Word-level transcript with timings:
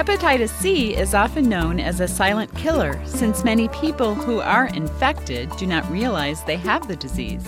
Hepatitis 0.00 0.48
C 0.48 0.96
is 0.96 1.12
often 1.12 1.46
known 1.46 1.78
as 1.78 2.00
a 2.00 2.08
silent 2.08 2.56
killer 2.56 2.98
since 3.04 3.44
many 3.44 3.68
people 3.68 4.14
who 4.14 4.40
are 4.40 4.68
infected 4.68 5.54
do 5.58 5.66
not 5.66 5.90
realize 5.90 6.42
they 6.42 6.56
have 6.56 6.88
the 6.88 6.96
disease. 6.96 7.46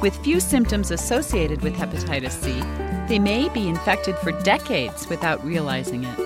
With 0.00 0.16
few 0.18 0.38
symptoms 0.38 0.92
associated 0.92 1.62
with 1.62 1.74
hepatitis 1.74 2.30
C, 2.30 2.60
they 3.08 3.18
may 3.18 3.48
be 3.48 3.68
infected 3.68 4.16
for 4.18 4.30
decades 4.42 5.08
without 5.08 5.44
realizing 5.44 6.04
it. 6.04 6.16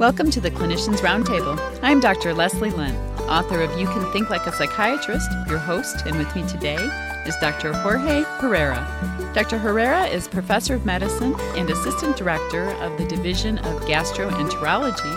Welcome 0.00 0.32
to 0.32 0.40
the 0.40 0.50
Clinicians 0.50 0.98
Roundtable. 0.98 1.56
I'm 1.80 2.00
Dr. 2.00 2.34
Leslie 2.34 2.70
Lundt, 2.70 2.98
author 3.20 3.62
of 3.62 3.78
You 3.78 3.86
Can 3.86 4.12
Think 4.12 4.30
Like 4.30 4.48
a 4.48 4.52
Psychiatrist, 4.52 5.30
your 5.46 5.58
host, 5.58 6.06
and 6.06 6.18
with 6.18 6.34
me 6.34 6.44
today 6.48 7.07
is 7.28 7.36
Dr. 7.36 7.74
Jorge 7.74 8.22
Herrera. 8.38 8.86
Dr. 9.34 9.58
Herrera 9.58 10.06
is 10.06 10.26
professor 10.26 10.74
of 10.74 10.86
medicine 10.86 11.34
and 11.56 11.68
assistant 11.68 12.16
director 12.16 12.70
of 12.80 12.96
the 12.96 13.04
Division 13.04 13.58
of 13.58 13.82
Gastroenterology 13.82 15.14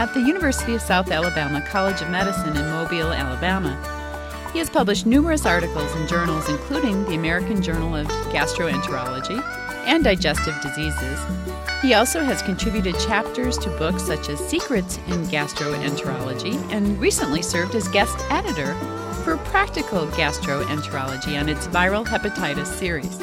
at 0.00 0.14
the 0.14 0.20
University 0.20 0.74
of 0.74 0.80
South 0.80 1.10
Alabama 1.10 1.60
College 1.68 2.00
of 2.00 2.08
Medicine 2.08 2.56
in 2.56 2.70
Mobile, 2.70 3.12
Alabama. 3.12 3.76
He 4.54 4.58
has 4.58 4.70
published 4.70 5.04
numerous 5.04 5.44
articles 5.44 5.94
in 5.96 6.06
journals, 6.06 6.48
including 6.48 7.04
the 7.04 7.14
American 7.14 7.60
Journal 7.60 7.94
of 7.94 8.06
Gastroenterology 8.32 9.38
and 9.86 10.02
Digestive 10.02 10.58
Diseases. 10.62 11.20
He 11.82 11.92
also 11.92 12.24
has 12.24 12.40
contributed 12.40 12.98
chapters 13.00 13.58
to 13.58 13.70
books 13.76 14.02
such 14.02 14.30
as 14.30 14.38
Secrets 14.38 14.96
in 15.08 15.26
Gastroenterology 15.26 16.54
and 16.72 16.98
recently 16.98 17.42
served 17.42 17.74
as 17.74 17.86
guest 17.88 18.18
editor 18.30 18.74
for 19.28 19.36
Practical 19.50 20.06
Gastroenterology 20.06 21.38
on 21.38 21.50
its 21.50 21.66
viral 21.66 22.06
hepatitis 22.06 22.64
series. 22.64 23.20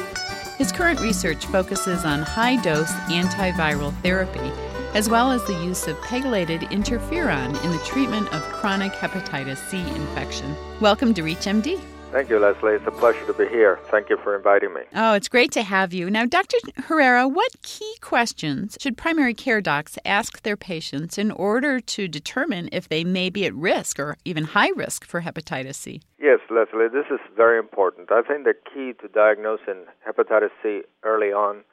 His 0.56 0.70
current 0.70 1.00
research 1.00 1.44
focuses 1.46 2.04
on 2.04 2.22
high 2.22 2.62
dose 2.62 2.92
antiviral 3.08 3.92
therapy, 4.02 4.52
as 4.94 5.10
well 5.10 5.32
as 5.32 5.44
the 5.46 5.64
use 5.64 5.88
of 5.88 5.96
pegylated 6.02 6.60
interferon 6.70 7.60
in 7.64 7.72
the 7.72 7.82
treatment 7.84 8.32
of 8.32 8.40
chronic 8.42 8.92
hepatitis 8.92 9.56
C 9.68 9.80
infection. 9.80 10.54
Welcome 10.80 11.12
to 11.12 11.22
ReachMD. 11.22 11.95
Thank 12.12 12.30
you, 12.30 12.38
Leslie. 12.38 12.72
It's 12.72 12.86
a 12.86 12.92
pleasure 12.92 13.26
to 13.26 13.34
be 13.34 13.46
here. 13.48 13.80
Thank 13.90 14.08
you 14.08 14.16
for 14.22 14.36
inviting 14.36 14.72
me. 14.72 14.82
Oh, 14.94 15.14
it's 15.14 15.28
great 15.28 15.50
to 15.52 15.62
have 15.62 15.92
you. 15.92 16.08
Now, 16.08 16.24
Dr. 16.24 16.56
Herrera, 16.76 17.26
what 17.26 17.50
key 17.62 17.94
questions 18.00 18.78
should 18.80 18.96
primary 18.96 19.34
care 19.34 19.60
docs 19.60 19.98
ask 20.04 20.42
their 20.42 20.56
patients 20.56 21.18
in 21.18 21.30
order 21.32 21.80
to 21.80 22.08
determine 22.08 22.68
if 22.72 22.88
they 22.88 23.04
may 23.04 23.28
be 23.28 23.44
at 23.44 23.54
risk 23.54 23.98
or 23.98 24.16
even 24.24 24.44
high 24.44 24.70
risk 24.76 25.04
for 25.04 25.20
hepatitis 25.20 25.74
C? 25.74 26.00
Yes, 26.18 26.38
Leslie, 26.48 26.88
this 26.88 27.06
is 27.10 27.20
very 27.36 27.58
important. 27.58 28.10
I 28.10 28.22
think 28.22 28.44
the 28.44 28.54
key 28.54 28.92
to 29.02 29.08
diagnosing 29.08 29.84
hepatitis 30.08 30.50
C 30.62 30.82
early 31.02 31.32
on 31.32 31.64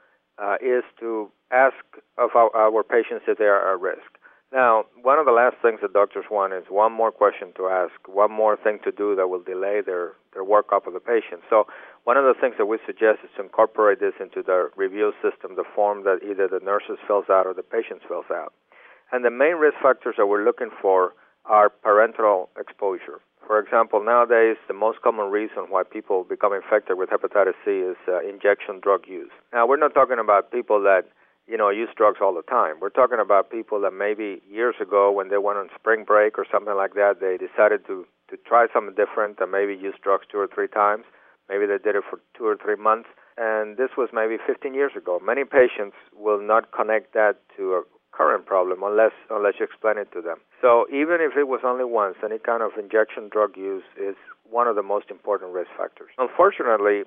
uh, 0.41 0.55
is 0.61 0.83
to 0.99 1.31
ask 1.51 1.75
of 2.17 2.31
our, 2.35 2.53
our 2.55 2.83
patients 2.83 3.25
if 3.27 3.37
they 3.37 3.45
are 3.45 3.73
at 3.73 3.79
risk. 3.79 4.12
Now, 4.53 4.85
one 5.01 5.17
of 5.17 5.25
the 5.25 5.31
last 5.31 5.55
things 5.63 5.79
that 5.81 5.93
doctors 5.93 6.25
want 6.29 6.53
is 6.53 6.63
one 6.69 6.93
more 6.93 7.11
question 7.11 7.53
to 7.57 7.69
ask, 7.69 7.93
one 8.05 8.31
more 8.31 8.55
thing 8.55 8.77
to 8.83 8.91
do 8.91 9.15
that 9.15 9.27
will 9.27 9.41
delay 9.41 9.81
their, 9.83 10.13
their 10.31 10.45
workup 10.45 10.85
of 10.85 10.93
the 10.93 10.99
patient. 10.99 11.41
So, 11.49 11.65
one 12.03 12.17
of 12.17 12.23
the 12.23 12.39
things 12.39 12.53
that 12.59 12.67
we 12.67 12.77
suggest 12.85 13.25
is 13.25 13.31
to 13.35 13.41
incorporate 13.41 13.99
this 13.99 14.13
into 14.19 14.43
the 14.43 14.69
review 14.77 15.11
system, 15.25 15.55
the 15.55 15.65
form 15.73 16.03
that 16.03 16.19
either 16.21 16.47
the 16.47 16.63
nurses 16.63 17.01
fills 17.07 17.25
out 17.31 17.47
or 17.47 17.55
the 17.55 17.63
patient 17.63 18.01
fills 18.07 18.29
out. 18.29 18.53
And 19.11 19.25
the 19.25 19.31
main 19.31 19.55
risk 19.55 19.77
factors 19.81 20.15
that 20.19 20.27
we're 20.27 20.45
looking 20.45 20.69
for 20.79 21.13
are 21.45 21.71
parenteral 21.83 22.49
exposure. 22.59 23.21
For 23.47 23.57
example, 23.57 24.05
nowadays, 24.05 24.57
the 24.67 24.73
most 24.75 25.01
common 25.01 25.31
reason 25.31 25.65
why 25.69 25.81
people 25.81 26.25
become 26.29 26.53
infected 26.53 26.97
with 26.97 27.09
hepatitis 27.09 27.57
C 27.65 27.71
is 27.71 27.97
uh, 28.07 28.21
injection 28.21 28.79
drug 28.81 29.07
use. 29.07 29.31
Now, 29.51 29.65
we're 29.65 29.81
not 29.81 29.95
talking 29.95 30.19
about 30.19 30.51
people 30.51 30.79
that 30.83 31.09
you 31.47 31.57
know, 31.57 31.69
use 31.69 31.89
drugs 31.95 32.19
all 32.21 32.33
the 32.33 32.43
time. 32.43 32.79
We're 32.79 32.89
talking 32.89 33.19
about 33.19 33.49
people 33.51 33.81
that 33.81 33.91
maybe 33.91 34.41
years 34.49 34.75
ago, 34.81 35.11
when 35.11 35.29
they 35.29 35.37
went 35.37 35.57
on 35.57 35.69
spring 35.75 36.03
break 36.05 36.37
or 36.37 36.45
something 36.51 36.75
like 36.75 36.93
that, 36.93 37.19
they 37.19 37.37
decided 37.37 37.85
to 37.87 38.05
to 38.29 38.37
try 38.47 38.67
something 38.73 38.95
different 38.95 39.37
and 39.39 39.51
maybe 39.51 39.73
use 39.75 39.95
drugs 40.01 40.25
two 40.31 40.39
or 40.39 40.47
three 40.47 40.67
times. 40.67 41.03
Maybe 41.49 41.65
they 41.65 41.77
did 41.77 41.95
it 41.95 42.03
for 42.09 42.19
two 42.37 42.45
or 42.45 42.55
three 42.55 42.77
months, 42.77 43.09
and 43.37 43.75
this 43.75 43.91
was 43.97 44.09
maybe 44.13 44.37
15 44.47 44.73
years 44.73 44.93
ago. 44.95 45.19
Many 45.21 45.43
patients 45.43 45.97
will 46.15 46.41
not 46.41 46.71
connect 46.71 47.13
that 47.13 47.35
to 47.57 47.73
a 47.73 47.81
current 48.13 48.45
problem 48.45 48.81
unless 48.83 49.11
unless 49.29 49.55
you 49.59 49.65
explain 49.65 49.97
it 49.97 50.11
to 50.13 50.21
them. 50.21 50.37
So 50.61 50.85
even 50.89 51.17
if 51.19 51.35
it 51.35 51.47
was 51.47 51.61
only 51.65 51.83
once, 51.83 52.15
any 52.23 52.39
kind 52.39 52.63
of 52.63 52.71
injection 52.79 53.27
drug 53.29 53.57
use 53.57 53.83
is 53.99 54.15
one 54.49 54.67
of 54.67 54.75
the 54.75 54.83
most 54.83 55.09
important 55.09 55.51
risk 55.51 55.69
factors. 55.75 56.11
Unfortunately, 56.17 57.03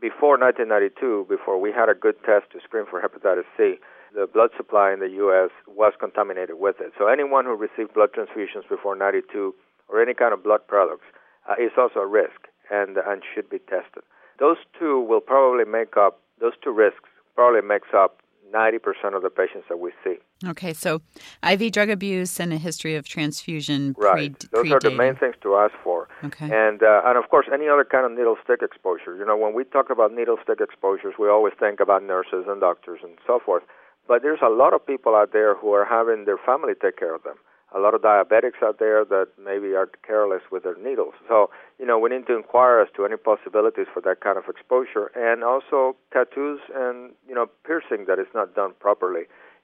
before 0.00 0.38
1992, 0.38 1.26
before 1.28 1.60
we 1.60 1.72
had 1.72 1.88
a 1.88 1.94
good 1.94 2.16
test 2.24 2.50
to 2.52 2.60
screen 2.64 2.84
for 2.88 3.00
hepatitis 3.00 3.44
C, 3.56 3.76
the 4.14 4.26
blood 4.26 4.50
supply 4.56 4.92
in 4.92 5.00
the 5.00 5.10
U.S. 5.22 5.50
was 5.68 5.92
contaminated 6.00 6.58
with 6.58 6.76
it. 6.80 6.92
So 6.98 7.06
anyone 7.06 7.44
who 7.44 7.54
received 7.54 7.94
blood 7.94 8.10
transfusions 8.16 8.68
before 8.68 8.96
92 8.96 9.54
or 9.88 10.02
any 10.02 10.14
kind 10.14 10.32
of 10.32 10.42
blood 10.42 10.66
products 10.66 11.06
uh, 11.48 11.54
is 11.54 11.70
also 11.78 12.00
a 12.00 12.06
risk 12.06 12.48
and 12.70 12.96
and 12.96 13.22
should 13.34 13.48
be 13.50 13.58
tested. 13.58 14.02
Those 14.38 14.56
two 14.78 15.00
will 15.00 15.20
probably 15.20 15.64
make 15.64 15.96
up 15.96 16.20
those 16.40 16.54
two 16.62 16.72
risks 16.72 17.08
probably 17.34 17.62
makes 17.62 17.88
up 17.94 18.20
90% 18.52 19.14
of 19.14 19.22
the 19.22 19.30
patients 19.30 19.66
that 19.68 19.78
we 19.78 19.92
see. 20.02 20.16
Okay, 20.46 20.72
so 20.72 21.00
IV 21.48 21.72
drug 21.72 21.90
abuse 21.90 22.40
and 22.40 22.52
a 22.52 22.56
history 22.56 22.94
of 22.96 23.06
transfusion. 23.06 23.94
Right. 23.98 24.38
Pre- 24.38 24.62
Those 24.70 24.72
are 24.72 24.80
the 24.80 24.90
main 24.90 25.16
things 25.16 25.34
to 25.42 25.56
ask 25.56 25.74
for. 25.82 26.08
Okay. 26.24 26.46
And 26.46 26.82
uh, 26.82 27.02
and 27.04 27.16
of 27.18 27.28
course, 27.30 27.46
any 27.52 27.68
other 27.68 27.84
kind 27.84 28.06
of 28.06 28.12
needle 28.12 28.36
stick 28.42 28.60
exposure. 28.62 29.16
You 29.16 29.26
know, 29.26 29.36
when 29.36 29.54
we 29.54 29.64
talk 29.64 29.90
about 29.90 30.12
needle 30.12 30.38
stick 30.42 30.60
exposures, 30.60 31.14
we 31.18 31.28
always 31.28 31.54
think 31.58 31.80
about 31.80 32.02
nurses 32.02 32.44
and 32.48 32.60
doctors 32.60 33.00
and 33.02 33.18
so 33.26 33.38
forth. 33.44 33.62
But 34.08 34.22
there's 34.22 34.40
a 34.42 34.50
lot 34.50 34.74
of 34.74 34.84
people 34.84 35.14
out 35.14 35.32
there 35.32 35.54
who 35.54 35.72
are 35.72 35.84
having 35.84 36.24
their 36.24 36.38
family 36.38 36.72
take 36.80 36.96
care 36.98 37.14
of 37.14 37.22
them 37.22 37.36
a 37.74 37.78
lot 37.78 37.94
of 37.94 38.02
diabetics 38.02 38.62
out 38.62 38.78
there 38.78 39.04
that 39.04 39.28
maybe 39.42 39.74
are 39.74 39.88
careless 40.06 40.42
with 40.50 40.64
their 40.64 40.76
needles. 40.76 41.14
So, 41.28 41.50
you 41.78 41.86
know, 41.86 41.98
we 41.98 42.10
need 42.10 42.26
to 42.26 42.36
inquire 42.36 42.80
as 42.80 42.88
to 42.96 43.04
any 43.04 43.16
possibilities 43.16 43.86
for 43.92 44.02
that 44.02 44.20
kind 44.20 44.38
of 44.38 44.44
exposure 44.48 45.10
and 45.14 45.44
also 45.44 45.96
tattoos 46.12 46.60
and, 46.74 47.12
you 47.28 47.34
know, 47.34 47.46
piercing 47.64 48.06
that 48.06 48.18
is 48.18 48.26
not 48.34 48.54
done 48.54 48.72
properly 48.80 49.22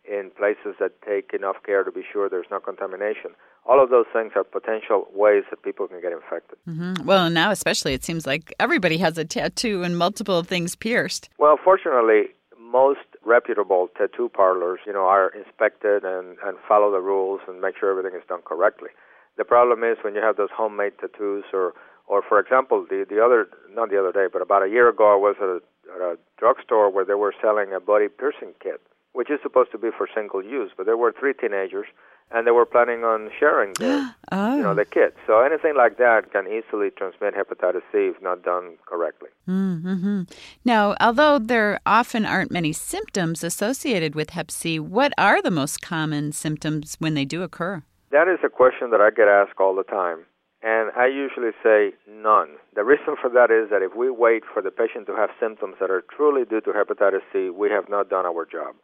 in 0.08 0.30
places 0.36 0.76
that 0.78 1.02
take 1.02 1.32
enough 1.34 1.56
care 1.64 1.82
to 1.82 1.90
be 1.90 2.02
sure 2.12 2.28
there's 2.28 2.46
no 2.50 2.60
contamination. 2.60 3.32
All 3.68 3.82
of 3.82 3.90
those 3.90 4.06
things 4.12 4.32
are 4.36 4.44
potential 4.44 5.08
ways 5.12 5.42
that 5.50 5.62
people 5.62 5.88
can 5.88 6.00
get 6.00 6.12
infected. 6.12 6.58
Mm-hmm. 6.68 7.04
Well, 7.04 7.28
now 7.28 7.50
especially 7.50 7.94
it 7.94 8.04
seems 8.04 8.24
like 8.24 8.54
everybody 8.60 8.98
has 8.98 9.18
a 9.18 9.24
tattoo 9.24 9.82
and 9.82 9.98
multiple 9.98 10.44
things 10.44 10.76
pierced. 10.76 11.28
Well, 11.38 11.58
fortunately, 11.62 12.26
most 12.60 13.00
reputable 13.26 13.88
tattoo 13.98 14.28
parlors, 14.28 14.80
you 14.86 14.92
know, 14.92 15.06
are 15.06 15.28
inspected 15.34 16.04
and, 16.04 16.38
and 16.44 16.56
follow 16.68 16.90
the 16.92 17.00
rules 17.00 17.40
and 17.48 17.60
make 17.60 17.74
sure 17.78 17.90
everything 17.90 18.18
is 18.18 18.26
done 18.28 18.40
correctly. 18.44 18.90
The 19.36 19.44
problem 19.44 19.82
is 19.84 19.98
when 20.02 20.14
you 20.14 20.22
have 20.22 20.36
those 20.36 20.54
homemade 20.54 20.94
tattoos 21.00 21.44
or 21.52 21.74
or 22.08 22.22
for 22.22 22.38
example, 22.38 22.86
the 22.88 23.04
the 23.08 23.22
other 23.22 23.48
not 23.70 23.90
the 23.90 23.98
other 23.98 24.12
day, 24.12 24.26
but 24.32 24.40
about 24.40 24.62
a 24.62 24.68
year 24.68 24.88
ago 24.88 25.12
I 25.12 25.16
was 25.16 25.34
at 25.42 25.48
a, 25.48 25.60
at 25.94 26.00
a 26.00 26.18
drugstore 26.38 26.90
where 26.90 27.04
they 27.04 27.14
were 27.14 27.34
selling 27.40 27.72
a 27.72 27.80
body 27.80 28.08
piercing 28.08 28.54
kit, 28.62 28.80
which 29.12 29.30
is 29.30 29.40
supposed 29.42 29.72
to 29.72 29.78
be 29.78 29.88
for 29.96 30.08
single 30.14 30.44
use, 30.44 30.70
but 30.76 30.86
there 30.86 30.96
were 30.96 31.12
three 31.12 31.34
teenagers 31.34 31.86
and 32.30 32.46
they 32.46 32.50
were 32.50 32.66
planning 32.66 33.04
on 33.04 33.30
sharing 33.38 33.72
the, 33.74 34.12
oh. 34.32 34.56
you 34.56 34.62
know, 34.62 34.74
the 34.74 34.84
kit. 34.84 35.14
So 35.26 35.40
anything 35.40 35.74
like 35.76 35.96
that 35.98 36.32
can 36.32 36.46
easily 36.46 36.90
transmit 36.90 37.34
hepatitis 37.34 37.82
C 37.92 38.10
if 38.14 38.20
not 38.20 38.42
done 38.42 38.76
correctly. 38.86 39.28
Mm-hmm. 39.48 40.22
Now, 40.64 40.96
although 41.00 41.38
there 41.38 41.78
often 41.86 42.26
aren't 42.26 42.50
many 42.50 42.72
symptoms 42.72 43.44
associated 43.44 44.14
with 44.14 44.30
Hep 44.30 44.50
C, 44.50 44.78
what 44.78 45.12
are 45.16 45.40
the 45.40 45.50
most 45.50 45.80
common 45.80 46.32
symptoms 46.32 46.96
when 46.98 47.14
they 47.14 47.24
do 47.24 47.42
occur? 47.42 47.82
That 48.10 48.28
is 48.28 48.38
a 48.44 48.48
question 48.48 48.90
that 48.90 49.00
I 49.00 49.10
get 49.10 49.28
asked 49.28 49.60
all 49.60 49.74
the 49.74 49.84
time. 49.84 50.26
And 50.66 50.90
I 50.98 51.06
usually 51.06 51.54
say 51.62 51.94
none. 52.10 52.58
The 52.74 52.82
reason 52.82 53.14
for 53.14 53.30
that 53.30 53.54
is 53.54 53.70
that 53.70 53.86
if 53.86 53.94
we 53.94 54.10
wait 54.10 54.42
for 54.42 54.60
the 54.60 54.74
patient 54.74 55.06
to 55.06 55.14
have 55.14 55.30
symptoms 55.38 55.76
that 55.78 55.92
are 55.94 56.02
truly 56.10 56.42
due 56.44 56.60
to 56.62 56.74
hepatitis 56.74 57.22
C, 57.32 57.50
we 57.54 57.70
have 57.70 57.88
not 57.88 58.10
done 58.10 58.26
our 58.26 58.44
job. 58.44 58.74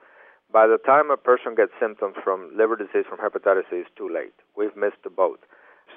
By 0.53 0.69
the 0.69 0.79
time 0.79 1.11
a 1.11 1.17
person 1.17 1.57
gets 1.57 1.73
symptoms 1.83 2.15
from 2.23 2.55
liver 2.55 2.77
disease 2.77 3.11
from 3.11 3.19
hepatitis 3.19 3.67
C, 3.67 3.83
it's 3.83 3.91
too 3.99 4.07
late. 4.07 4.31
We've 4.57 4.77
missed 4.77 5.03
the 5.03 5.11
boat. 5.11 5.41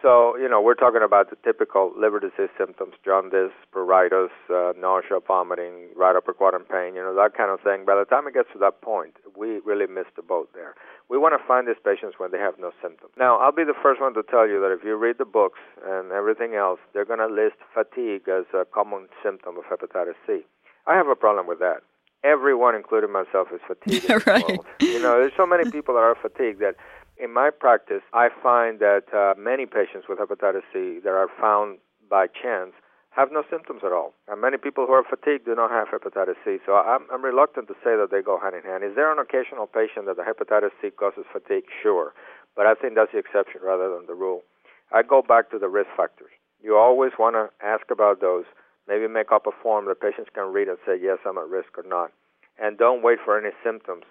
So, 0.05 0.37
you 0.37 0.47
know, 0.47 0.61
we're 0.61 0.77
talking 0.77 1.01
about 1.01 1.31
the 1.31 1.35
typical 1.43 1.91
liver 1.97 2.19
disease 2.19 2.53
symptoms, 2.59 2.93
jaundice, 3.03 3.49
pruritus, 3.73 4.29
uh, 4.53 4.77
nausea, 4.77 5.17
vomiting, 5.25 5.89
right 5.95 6.15
upper 6.15 6.31
quadrant 6.31 6.69
pain, 6.69 6.93
you 6.93 7.01
know, 7.01 7.15
that 7.15 7.33
kind 7.35 7.49
of 7.49 7.59
thing. 7.61 7.85
By 7.89 7.97
the 7.97 8.05
time 8.05 8.27
it 8.27 8.35
gets 8.35 8.49
to 8.53 8.59
that 8.59 8.81
point, 8.81 9.17
we 9.35 9.65
really 9.65 9.87
missed 9.87 10.13
the 10.15 10.21
boat 10.21 10.53
there. 10.53 10.75
We 11.09 11.17
want 11.17 11.33
to 11.33 11.41
find 11.47 11.67
these 11.67 11.81
patients 11.83 12.19
when 12.21 12.29
they 12.29 12.37
have 12.37 12.53
no 12.61 12.69
symptoms. 12.83 13.17
Now, 13.17 13.41
I'll 13.41 13.51
be 13.51 13.63
the 13.65 13.73
first 13.81 13.99
one 13.99 14.13
to 14.13 14.21
tell 14.21 14.47
you 14.47 14.61
that 14.61 14.69
if 14.69 14.85
you 14.85 14.93
read 14.93 15.17
the 15.17 15.25
books 15.25 15.57
and 15.81 16.11
everything 16.11 16.53
else, 16.53 16.77
they're 16.93 17.09
going 17.09 17.25
to 17.25 17.25
list 17.25 17.57
fatigue 17.73 18.29
as 18.29 18.45
a 18.53 18.61
common 18.61 19.09
symptom 19.25 19.57
of 19.57 19.65
hepatitis 19.65 20.21
C. 20.29 20.45
I 20.85 20.93
have 20.93 21.07
a 21.07 21.15
problem 21.15 21.47
with 21.47 21.57
that 21.65 21.81
everyone, 22.25 22.75
including 22.75 23.13
myself, 23.13 23.47
is 23.53 23.61
fatigued. 23.67 24.27
right. 24.27 24.59
You 24.81 24.99
know, 24.99 25.21
there's 25.21 25.37
so 25.37 25.45
many 25.45 25.69
people 25.69 25.93
that 25.93 26.01
are 26.01 26.17
fatigued 26.19 26.59
that 26.59 26.75
in 27.17 27.33
my 27.33 27.49
practice, 27.49 28.01
I 28.13 28.29
find 28.43 28.79
that 28.79 29.07
uh, 29.13 29.39
many 29.39 29.65
patients 29.65 30.07
with 30.09 30.19
hepatitis 30.19 30.67
C 30.73 30.99
that 31.03 31.15
are 31.15 31.29
found 31.39 31.79
by 32.09 32.27
chance 32.27 32.73
have 33.15 33.31
no 33.31 33.43
symptoms 33.49 33.81
at 33.85 33.93
all. 33.95 34.13
And 34.27 34.41
many 34.41 34.57
people 34.57 34.85
who 34.85 34.91
are 34.91 35.03
fatigued 35.07 35.45
do 35.45 35.55
not 35.55 35.71
have 35.71 35.87
hepatitis 35.87 36.35
C. 36.43 36.57
So 36.65 36.75
I'm, 36.75 37.07
I'm 37.11 37.23
reluctant 37.23 37.67
to 37.69 37.73
say 37.79 37.95
that 37.95 38.09
they 38.11 38.21
go 38.21 38.37
hand 38.37 38.55
in 38.55 38.63
hand. 38.63 38.83
Is 38.83 38.95
there 38.95 39.11
an 39.11 39.19
occasional 39.19 39.67
patient 39.67 40.05
that 40.07 40.17
the 40.19 40.27
hepatitis 40.27 40.75
C 40.81 40.91
causes 40.91 41.23
fatigue? 41.31 41.63
Sure. 41.81 42.11
But 42.55 42.65
I 42.67 42.75
think 42.75 42.95
that's 42.95 43.11
the 43.13 43.19
exception 43.19 43.61
rather 43.63 43.87
than 43.87 44.07
the 44.07 44.15
rule. 44.15 44.43
I 44.91 45.01
go 45.01 45.21
back 45.21 45.49
to 45.51 45.59
the 45.59 45.69
risk 45.69 45.89
factors. 45.95 46.31
You 46.61 46.75
always 46.75 47.11
want 47.17 47.35
to 47.35 47.47
ask 47.65 47.87
about 47.89 48.19
those. 48.19 48.43
Maybe 48.87 49.07
make 49.07 49.31
up 49.31 49.47
a 49.47 49.55
form 49.63 49.87
that 49.87 50.01
patients 50.01 50.29
can 50.35 50.51
read 50.51 50.67
and 50.67 50.77
say, 50.85 50.99
yes, 51.01 51.17
I'm 51.25 51.37
at 51.37 51.47
risk 51.47 51.77
or 51.77 51.87
not. 51.87 52.11
And 52.59 52.77
don't 52.77 53.01
wait 53.01 53.19
for 53.23 53.39
any 53.39 53.55
symptoms 53.63 54.03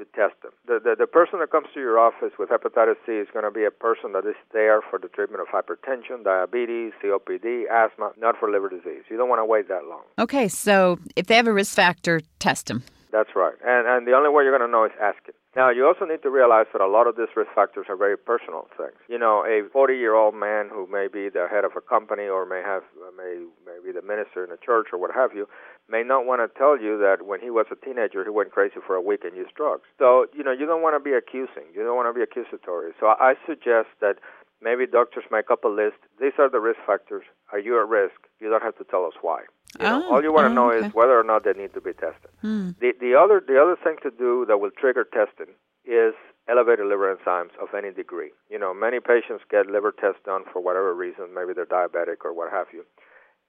to 0.00 0.08
test 0.16 0.40
them. 0.42 0.52
The, 0.66 0.80
the, 0.82 0.96
the 0.98 1.06
person 1.06 1.38
that 1.40 1.52
comes 1.52 1.68
to 1.74 1.80
your 1.80 1.98
office 2.00 2.32
with 2.38 2.48
hepatitis 2.48 2.96
C 3.06 3.12
is 3.20 3.28
going 3.32 3.44
to 3.44 3.52
be 3.52 3.64
a 3.64 3.70
person 3.70 4.12
that 4.12 4.24
is 4.24 4.34
there 4.52 4.80
for 4.80 4.98
the 4.98 5.08
treatment 5.08 5.44
of 5.44 5.48
hypertension, 5.48 6.24
diabetes, 6.24 6.92
COPD, 7.04 7.70
asthma, 7.70 8.12
not 8.18 8.36
for 8.38 8.50
liver 8.50 8.68
disease. 8.68 9.04
You 9.08 9.16
don't 9.16 9.28
want 9.28 9.40
to 9.40 9.46
wait 9.46 9.68
that 9.68 9.84
long. 9.84 10.02
Okay, 10.18 10.48
so 10.48 10.98
if 11.14 11.26
they 11.26 11.36
have 11.36 11.46
a 11.46 11.52
risk 11.52 11.76
factor, 11.76 12.20
test 12.38 12.66
them. 12.66 12.82
That's 13.12 13.30
right. 13.34 13.54
And, 13.64 13.86
and 13.86 14.06
the 14.06 14.12
only 14.12 14.30
way 14.30 14.44
you're 14.44 14.56
going 14.56 14.66
to 14.66 14.70
know 14.70 14.84
is 14.84 14.92
ask 15.00 15.18
asking. 15.18 15.34
Now, 15.56 15.70
you 15.70 15.84
also 15.84 16.04
need 16.06 16.22
to 16.22 16.30
realize 16.30 16.66
that 16.72 16.80
a 16.80 16.86
lot 16.86 17.08
of 17.08 17.16
these 17.16 17.26
risk 17.34 17.50
factors 17.54 17.86
are 17.88 17.96
very 17.96 18.16
personal 18.16 18.68
things. 18.76 18.94
You 19.08 19.18
know, 19.18 19.42
a 19.42 19.66
40-year-old 19.76 20.34
man 20.34 20.70
who 20.70 20.86
may 20.86 21.08
be 21.10 21.28
the 21.28 21.48
head 21.50 21.64
of 21.64 21.72
a 21.76 21.80
company 21.80 22.30
or 22.30 22.46
may 22.46 22.62
have 22.62 22.82
may, 23.18 23.42
may 23.66 23.78
be 23.84 23.90
the 23.90 24.06
minister 24.06 24.44
in 24.44 24.52
a 24.52 24.56
church 24.56 24.88
or 24.92 24.98
what 24.98 25.10
have 25.12 25.34
you 25.34 25.48
may 25.90 26.02
not 26.02 26.24
want 26.24 26.40
to 26.40 26.58
tell 26.58 26.80
you 26.80 26.98
that 26.98 27.26
when 27.26 27.40
he 27.40 27.50
was 27.50 27.66
a 27.70 27.76
teenager 27.76 28.22
he 28.24 28.30
went 28.30 28.52
crazy 28.52 28.80
for 28.86 28.94
a 28.94 29.02
week 29.02 29.24
and 29.24 29.36
used 29.36 29.54
drugs. 29.54 29.84
So, 29.98 30.26
you 30.36 30.44
know, 30.44 30.52
you 30.52 30.66
don't 30.66 30.82
want 30.82 30.94
to 30.94 31.02
be 31.02 31.12
accusing. 31.12 31.66
You 31.74 31.82
don't 31.82 31.96
want 31.96 32.08
to 32.08 32.14
be 32.14 32.22
accusatory. 32.22 32.92
So 33.00 33.08
I 33.08 33.34
suggest 33.46 33.88
that 34.00 34.16
maybe 34.62 34.86
doctors 34.86 35.24
make 35.30 35.50
up 35.50 35.64
a 35.64 35.68
list. 35.68 35.98
These 36.20 36.38
are 36.38 36.48
the 36.48 36.60
risk 36.60 36.78
factors. 36.86 37.24
Are 37.52 37.58
you 37.58 37.80
at 37.80 37.88
risk? 37.88 38.16
You 38.40 38.48
don't 38.48 38.62
have 38.62 38.78
to 38.78 38.84
tell 38.84 39.04
us 39.04 39.14
why. 39.20 39.42
You 39.78 39.84
know, 39.84 40.02
oh, 40.06 40.14
all 40.14 40.22
you 40.22 40.32
want 40.32 40.46
to 40.46 40.50
oh, 40.50 40.54
know 40.54 40.72
okay. 40.72 40.86
is 40.86 40.94
whether 40.94 41.18
or 41.18 41.24
not 41.24 41.44
they 41.44 41.52
need 41.52 41.74
to 41.74 41.80
be 41.80 41.92
tested. 41.92 42.30
Hmm. 42.40 42.70
The 42.80 42.92
the 42.98 43.14
other 43.14 43.40
the 43.40 43.60
other 43.60 43.76
thing 43.76 43.96
to 44.02 44.10
do 44.10 44.44
that 44.48 44.58
will 44.58 44.70
trigger 44.74 45.04
testing 45.04 45.54
is 45.84 46.14
elevated 46.48 46.86
liver 46.86 47.14
enzymes 47.14 47.54
of 47.62 47.68
any 47.76 47.92
degree. 47.92 48.30
You 48.50 48.58
know, 48.58 48.74
many 48.74 48.98
patients 48.98 49.44
get 49.50 49.66
liver 49.66 49.92
tests 49.92 50.20
done 50.24 50.42
for 50.52 50.60
whatever 50.60 50.94
reason, 50.94 51.32
maybe 51.34 51.52
they're 51.54 51.66
diabetic 51.66 52.24
or 52.24 52.34
what 52.34 52.50
have 52.50 52.66
you. 52.72 52.84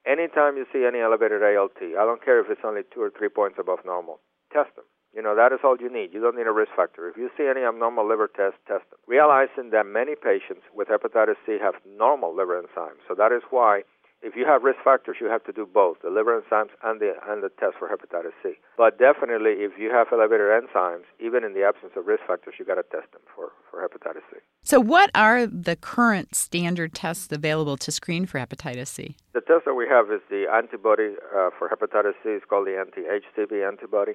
Anytime 0.06 0.56
you 0.56 0.66
see 0.72 0.84
any 0.84 1.00
elevated 1.00 1.42
ALT, 1.42 1.78
I 1.78 2.02
don't 2.02 2.24
care 2.24 2.40
if 2.40 2.50
it's 2.50 2.64
only 2.64 2.82
two 2.92 3.00
or 3.00 3.10
three 3.10 3.28
points 3.28 3.58
above 3.60 3.80
normal, 3.84 4.20
test 4.52 4.74
them. 4.74 4.84
You 5.14 5.22
know, 5.22 5.36
that 5.36 5.52
is 5.52 5.60
all 5.62 5.76
you 5.78 5.92
need. 5.92 6.12
You 6.12 6.20
don't 6.20 6.36
need 6.36 6.48
a 6.48 6.52
risk 6.52 6.72
factor. 6.74 7.08
If 7.08 7.16
you 7.16 7.28
see 7.36 7.44
any 7.44 7.60
abnormal 7.60 8.08
liver 8.08 8.26
test, 8.26 8.56
test 8.66 8.88
them. 8.90 8.98
Realizing 9.06 9.70
that 9.70 9.84
many 9.84 10.16
patients 10.16 10.64
with 10.74 10.88
hepatitis 10.88 11.36
C 11.44 11.58
have 11.60 11.74
normal 11.84 12.34
liver 12.34 12.56
enzymes. 12.56 13.04
So 13.06 13.14
that 13.14 13.30
is 13.30 13.42
why 13.50 13.82
if 14.22 14.36
you 14.36 14.46
have 14.46 14.62
risk 14.62 14.78
factors, 14.82 15.16
you 15.20 15.26
have 15.26 15.44
to 15.44 15.52
do 15.52 15.66
both, 15.66 15.98
the 16.02 16.08
liver 16.08 16.40
enzymes 16.40 16.70
and 16.82 17.00
the 17.00 17.14
and 17.28 17.42
the 17.42 17.50
test 17.60 17.74
for 17.78 17.88
hepatitis 17.88 18.32
C. 18.42 18.54
But 18.78 18.98
definitely 18.98 19.66
if 19.66 19.72
you 19.78 19.90
have 19.90 20.06
elevated 20.12 20.46
enzymes, 20.46 21.04
even 21.20 21.44
in 21.44 21.54
the 21.54 21.64
absence 21.64 21.92
of 21.96 22.06
risk 22.06 22.22
factors, 22.26 22.54
you 22.58 22.64
got 22.64 22.76
to 22.76 22.84
test 22.84 23.10
them 23.12 23.22
for, 23.34 23.50
for 23.70 23.86
hepatitis 23.86 24.22
C. 24.30 24.38
So, 24.62 24.78
what 24.78 25.10
are 25.14 25.46
the 25.46 25.74
current 25.74 26.36
standard 26.36 26.94
tests 26.94 27.30
available 27.32 27.76
to 27.78 27.90
screen 27.90 28.26
for 28.26 28.38
hepatitis 28.38 28.88
C? 28.88 29.16
The 29.34 29.40
test 29.40 29.64
that 29.66 29.74
we 29.74 29.81
have 29.92 30.10
is 30.10 30.24
the 30.30 30.48
antibody 30.48 31.14
uh, 31.36 31.50
for 31.58 31.68
hepatitis 31.68 32.16
C. 32.22 32.32
It's 32.40 32.44
called 32.48 32.66
the 32.66 32.78
anti-HCV 32.80 33.66
antibody. 33.66 34.12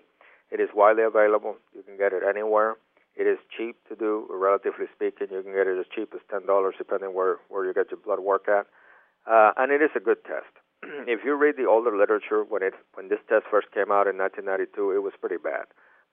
It 0.50 0.60
is 0.60 0.70
widely 0.74 1.04
available. 1.04 1.58
You 1.76 1.84
can 1.84 1.98
get 1.98 2.14
it 2.14 2.24
anywhere. 2.28 2.76
It 3.16 3.26
is 3.26 3.38
cheap 3.56 3.78
to 3.90 3.96
do, 3.96 4.28
relatively 4.30 4.86
speaking. 4.94 5.28
You 5.32 5.42
can 5.42 5.54
get 5.54 5.68
it 5.68 5.78
as 5.80 5.86
cheap 5.94 6.14
as 6.14 6.22
ten 6.30 6.46
dollars, 6.46 6.76
depending 6.78 7.14
where 7.14 7.38
where 7.50 7.66
you 7.66 7.74
get 7.74 7.92
your 7.92 8.00
blood 8.00 8.20
work 8.20 8.48
at. 8.48 8.66
Uh, 9.26 9.52
and 9.58 9.72
it 9.72 9.82
is 9.82 9.90
a 9.96 10.00
good 10.00 10.24
test. 10.24 10.54
if 11.10 11.26
you 11.26 11.36
read 11.36 11.58
the 11.58 11.66
older 11.66 11.96
literature, 11.96 12.44
when 12.44 12.62
it 12.62 12.74
when 12.94 13.10
this 13.10 13.20
test 13.28 13.46
first 13.50 13.68
came 13.74 13.92
out 13.92 14.08
in 14.08 14.18
1992, 14.18 14.96
it 14.96 15.04
was 15.04 15.14
pretty 15.20 15.42
bad. 15.42 15.66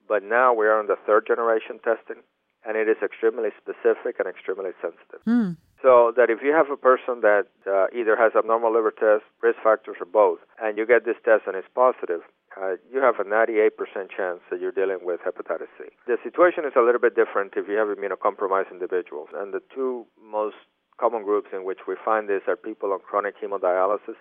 But 0.09 0.23
now 0.23 0.53
we 0.53 0.67
are 0.67 0.79
on 0.79 0.87
the 0.87 0.97
third 1.07 1.27
generation 1.27 1.79
testing, 1.85 2.25
and 2.65 2.77
it 2.77 2.89
is 2.89 2.97
extremely 3.03 3.51
specific 3.61 4.17
and 4.19 4.29
extremely 4.29 4.73
sensitive. 4.81 5.21
Hmm. 5.25 5.61
So 5.85 6.17
that 6.17 6.33
if 6.33 6.41
you 6.41 6.57
have 6.57 6.73
a 6.73 6.81
person 6.81 7.21
that 7.21 7.53
uh, 7.69 7.93
either 7.93 8.17
has 8.17 8.33
abnormal 8.33 8.73
liver 8.73 8.89
tests, 8.89 9.29
risk 9.45 9.61
factors, 9.61 10.01
or 10.01 10.09
both, 10.09 10.41
and 10.57 10.81
you 10.81 10.89
get 10.89 11.05
this 11.05 11.21
test 11.29 11.45
and 11.45 11.53
it's 11.53 11.69
positive, 11.77 12.25
uh, 12.57 12.81
you 12.89 13.05
have 13.05 13.21
a 13.21 13.29
98% 13.29 13.69
chance 14.09 14.41
that 14.49 14.65
you're 14.65 14.73
dealing 14.73 15.05
with 15.05 15.21
hepatitis 15.21 15.69
C. 15.77 15.93
The 16.09 16.17
situation 16.25 16.65
is 16.65 16.73
a 16.73 16.81
little 16.81 17.05
bit 17.05 17.13
different 17.13 17.53
if 17.61 17.69
you 17.69 17.77
have 17.77 17.93
immunocompromised 17.93 18.73
individuals, 18.73 19.29
and 19.37 19.53
the 19.53 19.61
two 19.75 20.09
most 20.17 20.57
common 20.97 21.23
groups 21.23 21.53
in 21.53 21.69
which 21.69 21.85
we 21.87 22.01
find 22.01 22.33
this 22.33 22.49
are 22.49 22.57
people 22.57 22.93
on 22.97 23.01
chronic 23.05 23.37
hemodialysis 23.37 24.17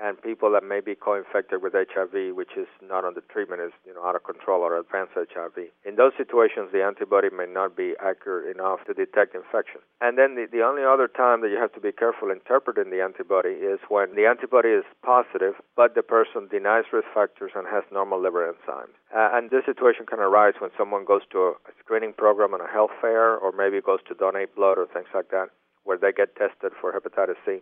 and 0.00 0.20
people 0.22 0.50
that 0.52 0.62
may 0.62 0.80
be 0.80 0.94
co-infected 0.94 1.62
with 1.62 1.74
HIV, 1.74 2.34
which 2.34 2.56
is 2.56 2.68
not 2.82 3.04
under 3.04 3.20
treatment, 3.32 3.62
is 3.62 3.72
you 3.84 3.94
know 3.94 4.04
out 4.04 4.16
of 4.16 4.24
control 4.24 4.62
or 4.62 4.78
advanced 4.78 5.12
HIV. 5.14 5.70
In 5.84 5.96
those 5.96 6.12
situations, 6.16 6.70
the 6.72 6.82
antibody 6.82 7.28
may 7.30 7.46
not 7.46 7.76
be 7.76 7.94
accurate 8.00 8.54
enough 8.54 8.80
to 8.86 8.94
detect 8.94 9.34
infection. 9.34 9.80
And 10.00 10.16
then 10.16 10.34
the, 10.34 10.46
the 10.50 10.62
only 10.62 10.84
other 10.84 11.08
time 11.08 11.40
that 11.42 11.50
you 11.50 11.58
have 11.58 11.72
to 11.74 11.80
be 11.80 11.92
careful 11.92 12.30
interpreting 12.30 12.90
the 12.90 13.02
antibody 13.02 13.58
is 13.58 13.80
when 13.88 14.14
the 14.14 14.26
antibody 14.26 14.70
is 14.70 14.84
positive, 15.04 15.54
but 15.76 15.94
the 15.94 16.02
person 16.02 16.48
denies 16.48 16.84
risk 16.92 17.08
factors 17.12 17.52
and 17.54 17.66
has 17.66 17.84
normal 17.92 18.20
liver 18.20 18.46
enzymes. 18.46 18.94
Uh, 19.14 19.30
and 19.32 19.50
this 19.50 19.64
situation 19.64 20.06
can 20.06 20.20
arise 20.20 20.54
when 20.60 20.70
someone 20.76 21.04
goes 21.04 21.22
to 21.32 21.38
a, 21.38 21.52
screening 21.80 22.12
program 22.12 22.52
on 22.52 22.60
a 22.60 22.68
health 22.68 22.90
fair, 23.00 23.36
or 23.36 23.50
maybe 23.50 23.80
goes 23.80 24.00
to 24.06 24.14
donate 24.14 24.54
blood 24.54 24.76
or 24.76 24.86
things 24.86 25.08
like 25.14 25.30
that, 25.30 25.48
where 25.84 25.96
they 25.96 26.12
get 26.12 26.36
tested 26.36 26.72
for 26.78 26.92
hepatitis 26.92 27.40
C. 27.46 27.60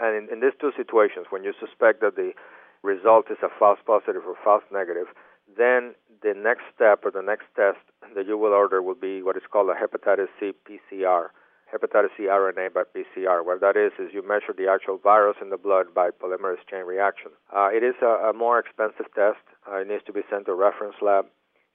And 0.00 0.16
in, 0.16 0.32
in 0.32 0.40
these 0.40 0.56
two 0.60 0.72
situations, 0.76 1.26
when 1.30 1.44
you 1.44 1.52
suspect 1.58 2.00
that 2.00 2.16
the 2.16 2.32
result 2.82 3.30
is 3.30 3.38
a 3.42 3.48
false 3.58 3.78
positive 3.86 4.22
or 4.26 4.36
false 4.42 4.64
negative, 4.72 5.06
then 5.56 5.94
the 6.22 6.34
next 6.34 6.64
step 6.74 7.04
or 7.04 7.10
the 7.10 7.22
next 7.22 7.46
test 7.54 7.78
that 8.14 8.26
you 8.26 8.36
will 8.36 8.52
order 8.52 8.82
will 8.82 8.98
be 8.98 9.22
what 9.22 9.36
is 9.36 9.42
called 9.50 9.70
a 9.70 9.74
hepatitis 9.74 10.28
C 10.38 10.52
PCR, 10.68 11.28
hepatitis 11.72 12.10
C 12.16 12.24
RNA 12.24 12.74
by 12.74 12.82
PCR. 12.82 13.44
What 13.44 13.60
that 13.60 13.76
is 13.76 13.92
is 13.98 14.12
you 14.12 14.26
measure 14.26 14.54
the 14.56 14.68
actual 14.68 14.98
virus 14.98 15.36
in 15.40 15.50
the 15.50 15.56
blood 15.56 15.94
by 15.94 16.10
polymerase 16.10 16.66
chain 16.70 16.84
reaction. 16.84 17.30
Uh, 17.54 17.68
it 17.72 17.82
is 17.82 17.94
a, 18.02 18.30
a 18.30 18.32
more 18.32 18.58
expensive 18.58 19.06
test. 19.14 19.42
Uh, 19.70 19.78
it 19.78 19.88
needs 19.88 20.04
to 20.06 20.12
be 20.12 20.22
sent 20.30 20.46
to 20.46 20.52
a 20.52 20.56
reference 20.56 20.96
lab. 21.00 21.26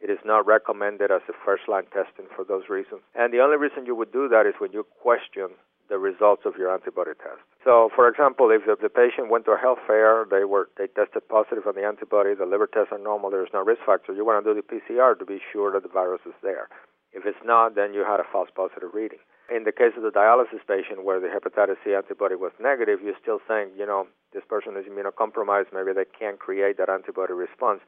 It 0.01 0.09
is 0.09 0.19
not 0.25 0.47
recommended 0.47 1.11
as 1.11 1.21
a 1.29 1.33
first 1.45 1.69
line 1.69 1.85
testing 1.93 2.25
for 2.35 2.43
those 2.43 2.69
reasons. 2.69 3.01
And 3.13 3.31
the 3.31 3.39
only 3.39 3.57
reason 3.57 3.85
you 3.85 3.95
would 3.95 4.11
do 4.11 4.27
that 4.29 4.47
is 4.47 4.55
when 4.57 4.73
you 4.73 4.83
question 5.01 5.53
the 5.89 5.97
results 5.97 6.43
of 6.45 6.57
your 6.57 6.71
antibody 6.71 7.11
test. 7.17 7.41
So, 7.63 7.89
for 7.95 8.07
example, 8.07 8.49
if 8.49 8.65
the 8.65 8.89
patient 8.89 9.29
went 9.29 9.45
to 9.45 9.51
a 9.51 9.57
health 9.57 9.79
fair, 9.85 10.25
they 10.29 10.45
were 10.45 10.69
they 10.77 10.87
tested 10.87 11.27
positive 11.29 11.67
on 11.67 11.75
the 11.75 11.85
antibody, 11.85 12.33
the 12.33 12.45
liver 12.45 12.67
tests 12.67 12.91
are 12.91 12.97
normal, 12.97 13.29
there's 13.29 13.53
no 13.53 13.63
risk 13.63 13.81
factor. 13.85 14.13
You 14.13 14.25
want 14.25 14.43
to 14.43 14.53
do 14.53 14.57
the 14.57 14.65
PCR 14.65 15.17
to 15.17 15.25
be 15.25 15.39
sure 15.51 15.71
that 15.73 15.83
the 15.83 15.93
virus 15.93 16.21
is 16.25 16.37
there. 16.41 16.69
If 17.13 17.25
it's 17.25 17.43
not, 17.43 17.75
then 17.75 17.93
you 17.93 18.03
had 18.07 18.19
a 18.19 18.27
false 18.31 18.49
positive 18.55 18.93
reading. 18.93 19.19
In 19.53 19.65
the 19.67 19.75
case 19.75 19.91
of 19.97 20.03
the 20.03 20.15
dialysis 20.15 20.63
patient 20.63 21.03
where 21.03 21.19
the 21.19 21.27
hepatitis 21.27 21.75
C 21.83 21.93
antibody 21.93 22.35
was 22.35 22.53
negative, 22.59 23.03
you're 23.03 23.19
still 23.21 23.39
saying, 23.47 23.75
you 23.75 23.85
know, 23.85 24.07
this 24.33 24.47
person 24.47 24.77
is 24.79 24.87
immunocompromised, 24.87 25.75
maybe 25.75 25.91
they 25.91 26.07
can't 26.07 26.39
create 26.39 26.77
that 26.77 26.89
antibody 26.89 27.33
response. 27.33 27.81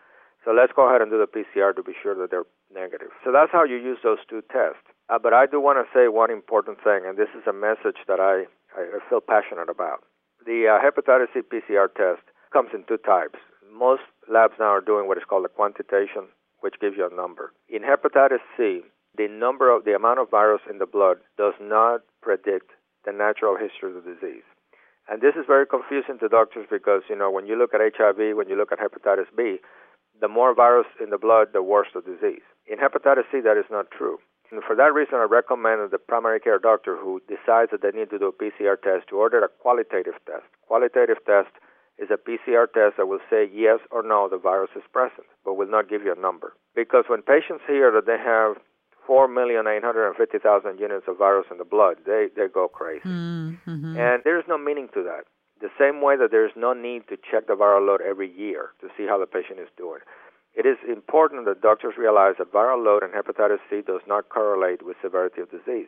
So 0.44 0.51
let's 0.51 0.74
go 0.75 0.89
ahead 0.89 1.01
and 1.01 1.10
do 1.10 1.18
the 1.18 1.32
PCR 1.32 1.74
to 1.75 1.84
be 1.84 1.96
sure 1.96 2.15
that 2.15 2.32
they're 2.32 2.48
negative. 2.74 3.15
So 3.24 3.32
that's 3.32 3.51
how 3.51 3.63
you 3.63 3.77
use 3.77 4.00
those 4.03 4.20
two 4.27 4.44
tests. 4.51 4.84
Uh, 5.13 5.20
but 5.22 5.34
I 5.34 5.46
do 5.46 5.62
want 5.62 5.77
to 5.77 5.86
say 5.93 6.08
one 6.08 6.32
important 6.32 6.82
thing, 6.82 7.05
and 7.05 7.17
this 7.17 7.29
is 7.38 7.46
a 7.46 7.53
message 7.53 8.01
that 8.08 8.20
I, 8.20 8.50
I 8.74 8.98
feel 9.10 9.22
passionate 9.22 9.70
about. 9.70 10.01
The 10.43 10.65
uh, 10.65 10.82
hepatitis 10.82 11.29
C 11.38 11.41
PCR 11.46 11.86
test 11.93 12.25
comes 12.51 12.70
in 12.74 12.84
two 12.88 12.98
types. 12.98 13.38
Most 13.72 14.01
labs 14.25 14.58
now 14.58 14.74
are 14.74 14.82
doing 14.82 15.08
what 15.08 15.20
is 15.20 15.24
called 15.29 15.46
a 15.46 15.53
quantitation, 15.53 16.34
which 16.62 16.82
gives 16.82 16.98
you 16.98 17.05
a 17.05 17.13
number. 17.13 17.53
In 17.70 17.84
hepatitis 17.84 18.41
C, 18.58 18.82
the 19.15 19.27
number 19.29 19.70
of 19.70 19.86
the 19.86 19.93
amount 19.93 20.17
of 20.17 20.32
virus 20.32 20.62
in 20.67 20.79
the 20.79 20.89
blood 20.89 21.17
does 21.38 21.53
not 21.62 22.01
predict 22.24 22.72
the 23.05 23.13
natural 23.13 23.55
history 23.55 23.93
of 23.93 24.01
the 24.01 24.17
disease. 24.17 24.48
And 25.08 25.22
this 25.22 25.36
is 25.38 25.46
very 25.46 25.67
confusing 25.67 26.17
to 26.22 26.27
doctors 26.27 26.65
because, 26.72 27.03
you 27.08 27.15
know, 27.15 27.29
when 27.29 27.46
you 27.46 27.55
look 27.55 27.75
at 27.75 27.86
HIV, 27.86 28.36
when 28.36 28.50
you 28.50 28.58
look 28.58 28.72
at 28.72 28.79
hepatitis 28.82 29.29
B, 29.38 29.58
the 30.20 30.27
more 30.27 30.55
virus 30.55 30.88
in 30.98 31.12
the 31.12 31.20
blood, 31.22 31.50
the 31.53 31.62
worse 31.62 31.89
the 31.93 32.01
disease. 32.01 32.41
In 32.65 32.79
hepatitis 32.79 33.29
C, 33.32 33.41
that 33.41 33.58
is 33.58 33.70
not 33.70 33.91
true. 33.91 34.17
And 34.53 34.62
for 34.62 34.75
that 34.75 34.93
reason, 34.93 35.15
I 35.17 35.25
recommend 35.25 35.81
that 35.81 35.89
the 35.89 35.98
primary 35.98 36.39
care 36.39 36.60
doctor 36.60 36.95
who 36.95 37.19
decides 37.25 37.72
that 37.72 37.81
they 37.81 37.89
need 37.89 38.12
to 38.12 38.19
do 38.19 38.29
a 38.29 38.31
PCR 38.31 38.77
test 38.79 39.10
to 39.10 39.17
order 39.17 39.43
a 39.43 39.50
qualitative 39.50 40.13
test. 40.29 40.45
Qualitative 40.67 41.17
test 41.25 41.50
is 41.98 42.10
a 42.13 42.22
PCR 42.22 42.69
test 42.69 42.98
that 42.98 43.07
will 43.07 43.25
say 43.31 43.50
yes 43.51 43.79
or 43.89 44.03
no, 44.03 44.29
the 44.29 44.38
virus 44.38 44.69
is 44.75 44.83
present, 44.93 45.25
but 45.43 45.55
will 45.55 45.69
not 45.69 45.89
give 45.89 46.03
you 46.03 46.13
a 46.13 46.22
number. 46.22 46.53
Because 46.75 47.05
when 47.07 47.24
patients 47.24 47.65
hear 47.65 47.89
that 47.98 48.05
they 48.05 48.22
have 48.22 48.62
4,850,000 49.10 50.79
units 50.79 51.05
of 51.07 51.17
virus 51.17 51.48
in 51.50 51.57
the 51.57 51.65
blood, 51.65 51.98
they, 52.05 52.27
they 52.36 52.45
go 52.48 52.67
crazy. 52.67 53.10
Mm-hmm. 53.10 53.98
And 53.98 54.22
there 54.24 54.38
is 54.38 54.45
no 54.48 54.60
meaning 54.60 54.88
to 54.93 55.01
that. 55.01 55.25
The 55.62 55.74
same 55.79 56.01
way 56.01 56.15
that 56.17 56.29
there 56.29 56.45
is 56.45 56.53
no 56.55 56.74
need 56.74 57.07
to 57.10 57.17
check 57.17 57.48
the 57.48 57.53
viral 57.53 57.88
load 57.88 58.01
every 58.01 58.29
year 58.29 58.69
to 58.81 58.88
see 58.98 59.07
how 59.07 59.17
the 59.17 59.25
patient 59.25 59.60
is 59.60 59.69
doing. 59.77 60.01
It 60.53 60.65
is 60.65 60.77
important 60.88 61.45
that 61.45 61.62
doctors 61.62 61.98
realize 61.98 62.36
that 62.38 62.53
viral 62.53 62.83
load 62.83 63.03
in 63.03 63.10
hepatitis 63.10 63.60
C 63.69 63.81
does 63.81 64.01
not 64.07 64.29
correlate 64.29 64.86
with 64.86 64.98
severity 65.01 65.41
of 65.41 65.50
disease. 65.50 65.88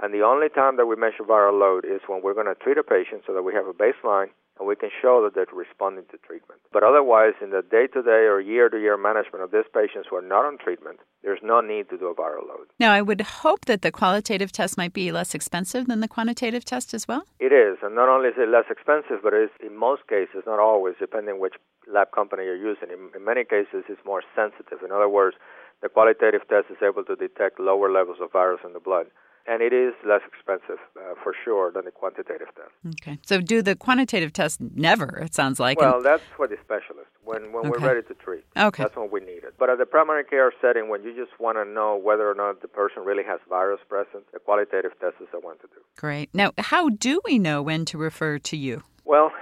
And 0.00 0.12
the 0.12 0.22
only 0.22 0.48
time 0.48 0.76
that 0.76 0.86
we 0.86 0.96
measure 0.96 1.24
viral 1.24 1.58
load 1.58 1.84
is 1.84 2.00
when 2.06 2.22
we're 2.22 2.34
going 2.34 2.52
to 2.52 2.54
treat 2.54 2.78
a 2.78 2.82
patient 2.82 3.22
so 3.26 3.32
that 3.32 3.42
we 3.42 3.52
have 3.54 3.66
a 3.66 3.72
baseline 3.72 4.28
and 4.58 4.66
we 4.66 4.76
can 4.76 4.90
show 5.02 5.22
that 5.22 5.34
they're 5.34 5.46
responding 5.52 6.04
to 6.10 6.18
treatment. 6.18 6.60
But 6.72 6.82
otherwise, 6.82 7.34
in 7.42 7.50
the 7.50 7.60
day 7.62 7.86
to 7.92 8.02
day 8.02 8.24
or 8.24 8.40
year 8.40 8.68
to 8.68 8.78
year 8.80 8.96
management 8.96 9.44
of 9.44 9.50
these 9.50 9.68
patients 9.72 10.08
who 10.08 10.16
are 10.16 10.24
not 10.24 10.44
on 10.44 10.56
treatment, 10.56 11.00
there's 11.26 11.42
no 11.42 11.60
need 11.60 11.90
to 11.90 11.98
do 11.98 12.06
a 12.06 12.14
viral 12.14 12.46
load. 12.46 12.70
Now, 12.78 12.92
I 12.92 13.02
would 13.02 13.20
hope 13.20 13.64
that 13.64 13.82
the 13.82 13.90
qualitative 13.90 14.52
test 14.52 14.78
might 14.78 14.92
be 14.92 15.10
less 15.10 15.34
expensive 15.34 15.88
than 15.88 15.98
the 15.98 16.06
quantitative 16.06 16.64
test 16.64 16.94
as 16.94 17.08
well? 17.08 17.24
It 17.40 17.52
is, 17.52 17.78
and 17.82 17.96
not 17.96 18.08
only 18.08 18.28
is 18.28 18.36
it 18.38 18.48
less 18.48 18.66
expensive, 18.70 19.18
but 19.24 19.34
it 19.34 19.42
is 19.42 19.50
in 19.60 19.76
most 19.76 20.06
cases, 20.06 20.44
not 20.46 20.60
always, 20.60 20.94
depending 21.00 21.40
which 21.40 21.54
lab 21.92 22.12
company 22.12 22.44
you're 22.44 22.56
using. 22.56 22.90
In, 22.94 23.10
in 23.16 23.24
many 23.24 23.42
cases, 23.42 23.82
it's 23.88 24.04
more 24.06 24.22
sensitive. 24.36 24.78
In 24.84 24.92
other 24.92 25.08
words, 25.08 25.36
the 25.82 25.88
qualitative 25.88 26.42
test 26.48 26.70
is 26.70 26.78
able 26.80 27.02
to 27.04 27.16
detect 27.16 27.58
lower 27.58 27.90
levels 27.90 28.18
of 28.22 28.30
virus 28.30 28.60
in 28.64 28.72
the 28.72 28.80
blood 28.80 29.06
and 29.48 29.62
it 29.62 29.72
is 29.72 29.94
less 30.04 30.22
expensive 30.26 30.82
uh, 30.98 31.14
for 31.22 31.32
sure 31.44 31.70
than 31.70 31.84
the 31.84 31.90
quantitative 31.92 32.48
test. 32.56 32.98
Okay. 33.00 33.18
So 33.24 33.40
do 33.40 33.62
the 33.62 33.76
quantitative 33.76 34.32
test 34.32 34.60
never? 34.60 35.18
It 35.18 35.34
sounds 35.34 35.60
like. 35.60 35.78
Well, 35.78 36.02
that's 36.02 36.24
for 36.36 36.48
the 36.48 36.56
specialist 36.64 37.10
when 37.26 37.52
when 37.52 37.66
okay. 37.66 37.70
we're 37.70 37.86
ready 37.86 38.06
to 38.06 38.14
treat. 38.14 38.44
Okay. 38.56 38.84
That's 38.84 38.96
when 38.96 39.10
we 39.10 39.20
need 39.20 39.42
it. 39.44 39.54
But 39.58 39.68
at 39.68 39.78
the 39.78 39.86
primary 39.86 40.24
care 40.24 40.52
setting, 40.62 40.88
when 40.88 41.02
you 41.02 41.14
just 41.14 41.38
want 41.38 41.58
to 41.58 41.64
know 41.64 41.96
whether 41.96 42.30
or 42.30 42.34
not 42.34 42.62
the 42.62 42.68
person 42.68 43.04
really 43.04 43.24
has 43.24 43.40
virus 43.48 43.80
present, 43.88 44.24
the 44.32 44.38
qualitative 44.38 44.92
test 45.00 45.16
is 45.20 45.28
the 45.32 45.40
one 45.40 45.56
to 45.58 45.66
do. 45.66 45.80
Great. 45.96 46.30
Now, 46.32 46.52
how 46.58 46.88
do 46.88 47.20
we 47.24 47.38
know 47.38 47.62
when 47.62 47.84
to 47.86 47.98
refer 47.98 48.38
to 48.38 48.56
you? 48.56 48.82
Well, 49.04 49.32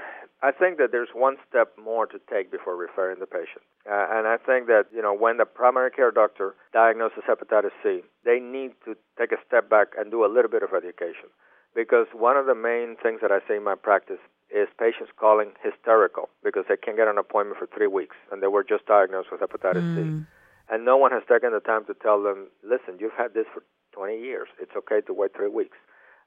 I 0.42 0.50
think 0.52 0.76
that 0.76 0.92
there's 0.92 1.08
one 1.14 1.36
step 1.48 1.72
more 1.82 2.06
to 2.06 2.18
take 2.30 2.50
before 2.50 2.76
referring 2.76 3.18
the 3.18 3.26
patient. 3.26 3.64
Uh, 3.88 4.06
and 4.12 4.26
I 4.26 4.36
think 4.36 4.66
that, 4.66 4.84
you 4.94 5.00
know, 5.00 5.14
when 5.14 5.38
the 5.38 5.46
primary 5.46 5.90
care 5.90 6.10
doctor 6.10 6.54
diagnoses 6.72 7.24
hepatitis 7.28 7.72
C, 7.82 8.02
they 8.24 8.40
need 8.40 8.72
to 8.84 8.94
take 9.18 9.32
a 9.32 9.40
step 9.46 9.70
back 9.70 9.88
and 9.96 10.10
do 10.10 10.24
a 10.24 10.28
little 10.28 10.50
bit 10.50 10.62
of 10.62 10.70
education. 10.76 11.32
Because 11.74 12.06
one 12.12 12.36
of 12.36 12.46
the 12.46 12.54
main 12.54 12.96
things 13.02 13.20
that 13.20 13.32
I 13.32 13.40
see 13.48 13.56
in 13.56 13.64
my 13.64 13.74
practice 13.74 14.20
is 14.54 14.68
patients 14.78 15.10
calling 15.18 15.50
hysterical 15.62 16.30
because 16.42 16.64
they 16.68 16.76
can't 16.78 16.96
get 16.96 17.08
an 17.08 17.18
appointment 17.18 17.58
for 17.58 17.66
three 17.66 17.90
weeks 17.90 18.14
and 18.30 18.40
they 18.40 18.46
were 18.46 18.62
just 18.62 18.86
diagnosed 18.86 19.28
with 19.34 19.42
hepatitis 19.42 19.82
mm. 19.82 20.22
C. 20.22 20.26
And 20.70 20.84
no 20.84 20.96
one 20.96 21.10
has 21.10 21.22
taken 21.28 21.52
the 21.52 21.60
time 21.60 21.84
to 21.86 21.94
tell 21.98 22.22
them, 22.22 22.48
listen, 22.62 22.96
you've 23.02 23.18
had 23.18 23.34
this 23.34 23.44
for 23.52 23.62
20 23.92 24.16
years. 24.16 24.48
It's 24.62 24.72
okay 24.78 25.02
to 25.06 25.12
wait 25.12 25.34
three 25.36 25.50
weeks 25.50 25.76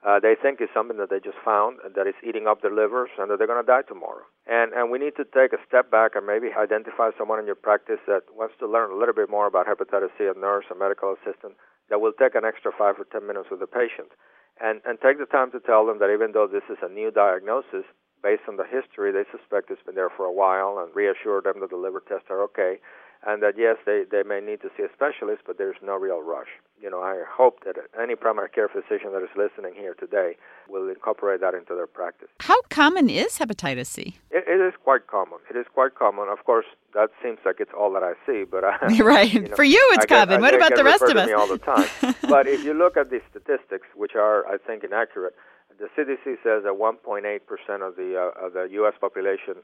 uh, 0.05 0.19
they 0.22 0.36
think 0.38 0.62
it's 0.62 0.74
something 0.74 0.98
that 0.98 1.10
they 1.10 1.19
just 1.19 1.41
found 1.43 1.81
and 1.81 1.96
that 1.96 2.05
is 2.05 2.13
eating 2.22 2.46
up 2.46 2.62
their 2.62 2.74
livers 2.74 3.10
and 3.17 3.31
that 3.31 3.41
they're 3.41 3.50
going 3.50 3.63
to 3.63 3.65
die 3.65 3.81
tomorrow. 3.81 4.22
And 4.46 4.72
and 4.74 4.91
we 4.91 5.00
need 5.00 5.17
to 5.17 5.25
take 5.25 5.53
a 5.53 5.62
step 5.65 5.89
back 5.89 6.13
and 6.13 6.25
maybe 6.25 6.53
identify 6.53 7.10
someone 7.17 7.39
in 7.39 7.50
your 7.50 7.57
practice 7.57 8.00
that 8.05 8.29
wants 8.29 8.53
to 8.60 8.69
learn 8.69 8.93
a 8.93 8.98
little 8.98 9.15
bit 9.15 9.29
more 9.29 9.48
about 9.48 9.65
hepatitis 9.65 10.13
C, 10.17 10.29
a 10.29 10.38
nurse, 10.38 10.65
a 10.69 10.77
medical 10.77 11.15
assistant 11.17 11.57
that 11.89 12.00
will 12.00 12.13
take 12.13 12.36
an 12.36 12.46
extra 12.46 12.72
five 12.72 12.96
or 13.01 13.10
ten 13.10 13.25
minutes 13.25 13.50
with 13.50 13.60
the 13.60 13.67
patient, 13.67 14.13
and 14.62 14.81
and 14.86 15.01
take 15.01 15.17
the 15.17 15.25
time 15.25 15.50
to 15.51 15.60
tell 15.60 15.86
them 15.86 15.98
that 15.98 16.13
even 16.13 16.31
though 16.31 16.48
this 16.48 16.65
is 16.69 16.77
a 16.86 16.93
new 16.93 17.10
diagnosis, 17.10 17.89
based 18.27 18.43
on 18.50 18.57
the 18.57 18.67
history, 18.67 19.13
they 19.15 19.24
suspect 19.31 19.72
it's 19.72 19.81
been 19.84 19.96
there 19.96 20.12
for 20.12 20.25
a 20.25 20.34
while, 20.34 20.84
and 20.84 20.93
reassure 20.93 21.39
them 21.39 21.62
that 21.62 21.69
the 21.69 21.77
liver 21.77 22.03
tests 22.05 22.27
are 22.29 22.43
okay 22.43 22.84
and 23.25 23.41
that 23.41 23.53
yes, 23.57 23.77
they, 23.86 24.03
they 24.10 24.24
may 24.24 24.39
need 24.39 24.62
to 24.62 24.69
see 24.77 24.84
a 24.84 24.91
specialist, 24.93 25.41
but 25.46 25.57
there's 25.57 25.75
no 25.84 25.96
real 25.96 26.22
rush. 26.22 26.48
You 26.79 26.91
know, 26.91 27.01
I 27.01 27.24
hope 27.27 27.63
that 27.65 27.75
any 28.00 28.15
primary 28.15 28.50
care 28.50 28.69
physician 28.69 29.12
that 29.13 29.24
is 29.24 29.29
listening 29.36 29.74
here 29.74 29.96
today 29.96 30.38
will 30.69 30.88
incorporate 30.88 31.41
that 31.41 31.55
into 31.55 31.74
their 31.74 31.88
practice. 31.88 32.27
How 32.39 32.62
common 32.69 33.10
is 33.10 33.39
hepatitis 33.39 33.88
C? 33.88 34.17
it, 34.29 34.43
it 34.48 34.62
is 34.62 34.74
quite 34.84 35.07
common. 35.07 35.39
It 35.50 35.57
is 35.57 35.65
quite 35.74 35.96
common. 35.96 36.29
Of 36.29 36.46
course, 36.46 36.67
that 36.93 37.10
seems 37.24 37.39
like 37.43 37.55
it's 37.60 37.72
all 37.77 37.91
that 37.93 38.03
I 38.03 38.13
see, 38.27 38.43
but 38.43 38.63
I, 38.63 38.77
right 39.01 39.34
you 39.34 39.41
know, 39.41 39.55
for 39.55 39.63
you, 39.63 39.81
it's 39.93 40.05
get, 40.05 40.27
common. 40.27 40.41
what 40.41 40.53
about 40.53 40.75
the 40.75 40.84
rest 40.84 41.03
of 41.03 41.17
us? 41.17 41.27
Me 41.27 41.34
all 41.34 41.48
the 41.48 41.57
time. 41.57 41.89
but 42.29 42.48
if 42.48 42.63
you 42.63 42.75
look 42.75 42.96
at 42.96 43.10
the 43.10 43.22
statistics, 43.31 43.88
which 43.96 44.13
are 44.15 44.48
I 44.48 44.57
think 44.57 44.84
inaccurate, 44.84 45.34
the 45.79 45.88
CDC 45.96 46.41
says 46.43 46.63
that 46.63 46.75
1.8 46.77 47.24
percent 47.46 47.84
of 47.84 47.96
the 47.96 48.17
uh, 48.17 48.46
of 48.46 48.53
the 48.53 48.67
U.S. 48.81 48.93
population 49.00 49.62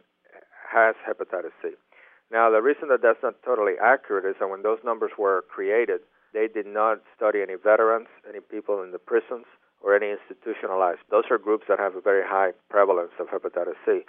has 0.71 0.95
hepatitis 1.07 1.53
C. 1.61 1.71
Now, 2.31 2.49
the 2.49 2.61
reason 2.61 2.89
that 2.89 3.01
that's 3.01 3.21
not 3.21 3.35
totally 3.45 3.73
accurate 3.81 4.25
is 4.25 4.35
that 4.39 4.49
when 4.49 4.63
those 4.63 4.79
numbers 4.83 5.11
were 5.17 5.43
created, 5.49 6.01
they 6.33 6.47
did 6.47 6.65
not 6.65 7.01
study 7.15 7.41
any 7.41 7.53
veterans, 7.55 8.07
any 8.27 8.39
people 8.39 8.81
in 8.81 8.91
the 8.91 8.97
prisons, 8.97 9.45
or 9.81 9.95
any 9.95 10.09
institutionalized. 10.09 11.01
Those 11.11 11.25
are 11.29 11.37
groups 11.37 11.65
that 11.69 11.77
have 11.77 11.95
a 11.95 12.01
very 12.01 12.23
high 12.25 12.51
prevalence 12.69 13.11
of 13.19 13.27
hepatitis 13.27 13.77
C. 13.85 14.01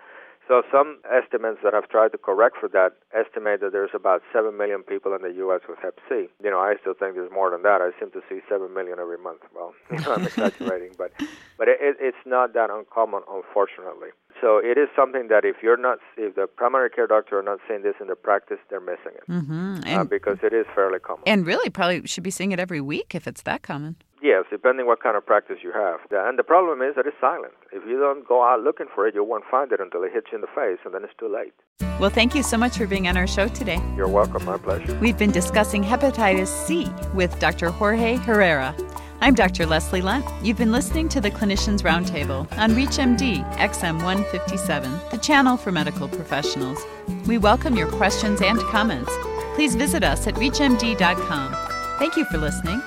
So 0.46 0.62
some 0.70 0.98
estimates 1.08 1.60
that 1.64 1.74
I've 1.74 1.88
tried 1.88 2.12
to 2.12 2.18
correct 2.18 2.56
for 2.60 2.68
that 2.68 2.96
estimate 3.16 3.60
that 3.60 3.72
there's 3.72 3.94
about 3.94 4.22
7 4.32 4.56
million 4.56 4.82
people 4.82 5.14
in 5.14 5.22
the 5.22 5.32
U.S. 5.38 5.62
with 5.68 5.78
Hep 5.80 5.98
C. 6.08 6.28
You 6.42 6.50
know, 6.50 6.58
I 6.58 6.74
still 6.80 6.92
think 6.92 7.14
there's 7.14 7.32
more 7.32 7.50
than 7.50 7.62
that. 7.62 7.80
I 7.80 7.98
seem 7.98 8.10
to 8.10 8.20
see 8.28 8.40
7 8.48 8.72
million 8.74 8.98
every 9.00 9.16
month. 9.16 9.40
Well, 9.54 9.72
you 9.90 9.98
know, 10.00 10.14
I'm 10.14 10.26
exaggerating, 10.26 10.92
but 10.98 11.12
but 11.56 11.68
it, 11.68 11.78
it, 11.80 11.96
it's 11.98 12.24
not 12.26 12.52
that 12.52 12.68
uncommon, 12.68 13.22
unfortunately. 13.30 14.10
So 14.40 14.58
it 14.58 14.76
is 14.76 14.88
something 14.94 15.28
that 15.28 15.46
if 15.46 15.56
you're 15.62 15.78
not, 15.78 15.98
if 16.18 16.34
the 16.34 16.46
primary 16.46 16.90
care 16.90 17.06
doctor 17.06 17.38
are 17.38 17.42
not 17.42 17.60
seeing 17.66 17.82
this 17.82 17.94
in 17.98 18.08
their 18.08 18.16
practice, 18.16 18.58
they're 18.68 18.80
missing 18.80 19.16
it 19.16 19.30
mm-hmm. 19.30 19.80
uh, 19.86 20.04
because 20.04 20.38
it 20.42 20.52
is 20.52 20.66
fairly 20.74 20.98
common. 20.98 21.22
And 21.26 21.46
really, 21.46 21.70
probably 21.70 22.06
should 22.06 22.24
be 22.24 22.30
seeing 22.30 22.52
it 22.52 22.60
every 22.60 22.82
week 22.82 23.14
if 23.14 23.26
it's 23.26 23.42
that 23.42 23.62
common. 23.62 23.96
Yes, 24.24 24.46
depending 24.50 24.86
what 24.86 25.02
kind 25.02 25.18
of 25.18 25.26
practice 25.26 25.58
you 25.62 25.70
have. 25.72 26.00
And 26.10 26.38
the 26.38 26.42
problem 26.42 26.80
is 26.80 26.94
that 26.96 27.06
it's 27.06 27.20
silent. 27.20 27.52
If 27.72 27.86
you 27.86 28.00
don't 28.00 28.26
go 28.26 28.42
out 28.42 28.62
looking 28.62 28.86
for 28.94 29.06
it, 29.06 29.14
you 29.14 29.22
won't 29.22 29.44
find 29.50 29.70
it 29.70 29.80
until 29.80 30.02
it 30.02 30.12
hits 30.14 30.28
you 30.32 30.36
in 30.36 30.40
the 30.40 30.46
face, 30.46 30.78
and 30.86 30.94
then 30.94 31.04
it's 31.04 31.12
too 31.18 31.30
late. 31.30 31.52
Well, 32.00 32.08
thank 32.08 32.34
you 32.34 32.42
so 32.42 32.56
much 32.56 32.78
for 32.78 32.86
being 32.86 33.06
on 33.06 33.18
our 33.18 33.26
show 33.26 33.48
today. 33.48 33.78
You're 33.94 34.08
welcome. 34.08 34.42
My 34.46 34.56
pleasure. 34.56 34.98
We've 34.98 35.18
been 35.18 35.30
discussing 35.30 35.84
hepatitis 35.84 36.46
C 36.46 36.88
with 37.12 37.38
Dr. 37.38 37.68
Jorge 37.68 38.16
Herrera. 38.16 38.74
I'm 39.20 39.34
Dr. 39.34 39.66
Leslie 39.66 40.00
Lundt. 40.00 40.26
You've 40.42 40.56
been 40.56 40.72
listening 40.72 41.10
to 41.10 41.20
the 41.20 41.30
Clinicians 41.30 41.82
Roundtable 41.82 42.50
on 42.56 42.70
ReachMD 42.70 43.44
XM 43.56 44.02
157, 44.02 45.00
the 45.10 45.18
channel 45.18 45.58
for 45.58 45.70
medical 45.70 46.08
professionals. 46.08 46.78
We 47.26 47.36
welcome 47.36 47.76
your 47.76 47.88
questions 47.88 48.40
and 48.40 48.58
comments. 48.60 49.12
Please 49.54 49.74
visit 49.74 50.02
us 50.02 50.26
at 50.26 50.34
reachmd.com. 50.36 51.56
Thank 51.98 52.16
you 52.16 52.24
for 52.24 52.38
listening 52.38 52.82